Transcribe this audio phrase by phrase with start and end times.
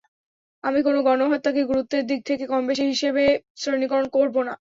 [0.63, 3.23] আমি কোনো গণহত্যাকেই গুরুত্বের দিক থেকে কমবেশি হিসাবে
[3.61, 4.53] শ্রেণীকরণ করব না।